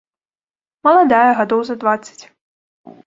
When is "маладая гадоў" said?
0.87-1.61